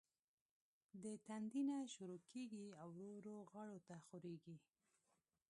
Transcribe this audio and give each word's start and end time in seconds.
د 1.03 1.05
تندي 1.27 1.61
نه 1.69 1.77
شورو 1.93 2.17
کيږي 2.31 2.65
او 2.81 2.89
ورو 2.97 3.11
ورو 3.17 3.35
غاړو 3.51 3.77
ته 3.87 3.95
خوريږي 4.05 4.57